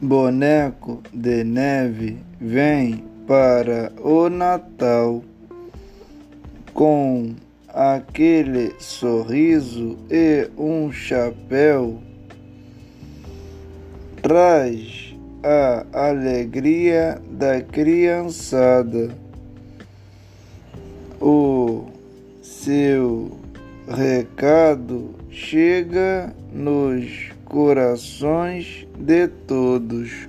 [0.00, 5.22] boneco de neve vem para o Natal
[6.72, 7.34] com
[7.68, 12.00] aquele sorriso e um chapéu.
[14.22, 19.10] Traz a alegria da criançada.
[21.20, 21.84] O
[22.42, 23.30] seu
[23.86, 30.28] recado chega nos corações de todos.